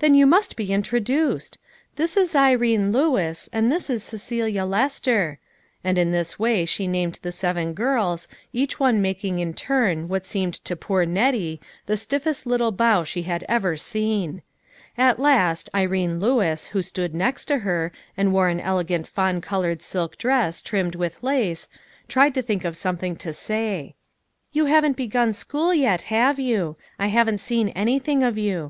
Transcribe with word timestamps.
Then 0.00 0.16
you 0.16 0.26
must 0.26 0.56
be 0.56 0.72
introduced. 0.72 1.56
This 1.94 2.16
is 2.16 2.34
Irene 2.34 2.90
LOIJKNA 2.90 2.90
BAB8TOW. 2.90 2.90
A 2.90 2.90
SABBATH 2.90 2.92
TO 2.92 2.98
REMEMBER. 2.98 3.06
149 3.06 3.06
Lewis, 3.06 3.48
and 3.52 3.72
this 3.72 3.90
is 3.90 4.02
Cecelia 4.02 4.64
Lester," 4.64 5.38
and 5.84 5.96
in 5.98 6.10
this 6.10 6.34
\\iiy 6.34 6.68
she 6.68 6.86
named 6.88 7.20
the 7.22 7.30
seven 7.30 7.74
girls, 7.74 8.26
each 8.52 8.80
one 8.80 9.00
making 9.00 9.38
iu 9.38 9.52
turn 9.52 10.08
what 10.08 10.26
seemed 10.26 10.54
to 10.54 10.74
poor 10.74 11.06
Nettie 11.06 11.60
the 11.86 11.96
stiffest 11.96 12.46
little 12.46 12.72
bow 12.72 13.04
she 13.04 13.22
had 13.22 13.44
ever 13.48 13.76
seen. 13.76 14.42
At 14.98 15.20
last, 15.20 15.70
Irene 15.72 16.18
Lewis, 16.18 16.66
who 16.74 16.82
stood 16.82 17.14
next 17.14 17.44
to 17.44 17.58
her, 17.58 17.92
and 18.16 18.32
wore 18.32 18.48
an 18.48 18.58
ele 18.58 18.82
gant 18.82 19.06
fawn 19.06 19.40
colored 19.40 19.82
silk 19.82 20.18
dress 20.18 20.60
trimmed 20.60 20.96
with 20.96 21.22
lace, 21.22 21.68
tried 22.08 22.34
to 22.34 22.42
think 22.42 22.64
of 22.64 22.76
something 22.76 23.14
to 23.18 23.32
say. 23.32 23.94
"You 24.52 24.64
haven't 24.66 24.96
begun 24.96 25.32
school 25.32 25.72
yet, 25.72 26.00
have 26.16 26.40
you? 26.40 26.76
I 26.98 27.06
haven't 27.06 27.38
seen 27.38 27.68
anything 27.68 28.24
of 28.24 28.36
you. 28.36 28.68